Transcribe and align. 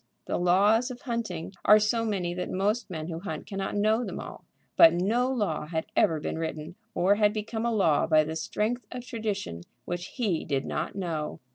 The 0.25 0.39
laws 0.39 0.89
of 0.89 1.01
hunting 1.01 1.53
are 1.63 1.77
so 1.77 2.03
many 2.03 2.33
that 2.33 2.49
most 2.49 2.89
men 2.89 3.07
who 3.07 3.19
hunt 3.19 3.45
cannot 3.45 3.75
know 3.75 4.03
them 4.03 4.19
all. 4.19 4.45
But 4.75 4.93
no 4.95 5.31
law 5.31 5.67
had 5.67 5.85
ever 5.95 6.19
been 6.19 6.39
written, 6.39 6.73
or 6.95 7.13
had 7.17 7.33
become 7.33 7.67
a 7.67 7.71
law 7.71 8.07
by 8.07 8.23
the 8.23 8.35
strength 8.35 8.87
of 8.91 9.05
tradition, 9.05 9.61
which 9.85 10.07
he 10.15 10.43
did 10.43 10.65
not 10.65 10.95
know. 10.95 11.39